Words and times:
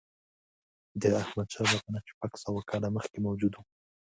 د 1.01 1.03
احمدشاه 1.23 1.65
بابا 1.69 1.89
نه 1.95 1.99
شپږ 2.09 2.31
سوه 2.43 2.61
کاله 2.69 2.89
مخکې 2.97 3.19
موجود 3.27 3.53
و. 3.55 3.61